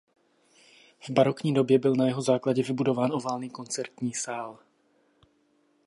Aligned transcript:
V 0.99 1.09
barokní 1.09 1.53
době 1.53 1.79
byl 1.79 1.95
na 1.95 2.05
jeho 2.07 2.21
základě 2.21 2.63
vybudován 2.63 3.11
oválný 3.13 3.49
koncertní 3.49 4.13
sál. 4.13 4.59